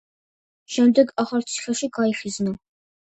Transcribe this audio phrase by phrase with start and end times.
[0.75, 2.57] შემდეგ ახალციხეში გაიხიზნა.